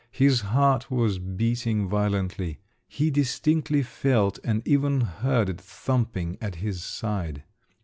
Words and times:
His 0.09 0.41
heart 0.41 0.89
was 0.89 1.19
beating 1.19 1.87
violently; 1.87 2.57
he 2.87 3.11
distinctly 3.11 3.83
felt, 3.83 4.39
and 4.43 4.67
even 4.67 5.01
heard 5.01 5.47
it 5.47 5.61
thumping 5.61 6.39
at 6.41 6.55
his 6.55 6.81
side. 6.83 7.43